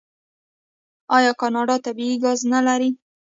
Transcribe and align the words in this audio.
آیا 1.17 1.31
کاناډا 1.41 1.75
طبیعي 1.85 2.15
ګاز 2.23 2.39
نلري؟ 2.51 2.89